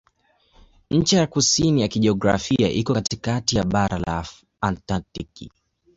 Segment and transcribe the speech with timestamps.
[0.91, 4.25] Ncha ya kusini ya kijiografia iko katikati ya bara la
[4.61, 5.51] Antaktiki.